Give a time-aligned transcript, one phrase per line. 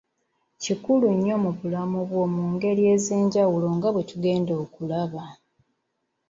[0.61, 5.23] Kikulu nnyo mu bulamu bwo mu ngeri ez’enjawulo nga bwe tugenda okulaba.